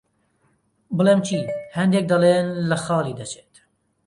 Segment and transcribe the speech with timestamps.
[0.97, 1.37] بڵێم چی،
[1.77, 3.53] هەندێک دەڵێن لە خاڵی دەچێت.